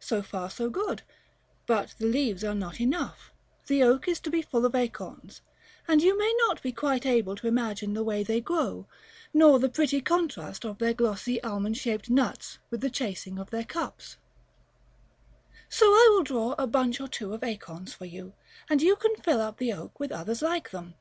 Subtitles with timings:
[0.00, 1.02] So far so good:
[1.66, 3.34] but the leaves are not enough;
[3.66, 5.42] the oak is to be full of acorns,
[5.86, 8.86] and you may not be quite able to imagine the way they grow,
[9.34, 13.62] nor the pretty contrast of their glossy almond shaped nuts with the chasing of their
[13.64, 14.16] cups;
[15.68, 18.32] so I will draw a bunch or two of acorns for you,
[18.70, 20.94] and you can fill up the oak with others like them.